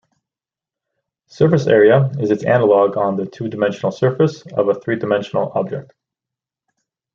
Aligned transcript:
Surface 1.27 1.67
area 1.67 2.09
is 2.19 2.31
its 2.31 2.43
analog 2.43 2.97
on 2.97 3.17
the 3.17 3.27
two-dimensional 3.27 3.91
surface 3.91 4.41
of 4.53 4.67
a 4.67 4.73
three-dimensional 4.73 5.51
object. 5.53 5.93